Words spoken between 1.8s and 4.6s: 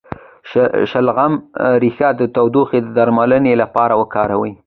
ریښه د ټوخي د درملنې لپاره وکاروئ